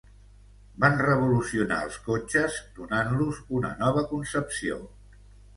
[0.85, 4.83] Van revolucionar els cotxes donant-los una nova concepció.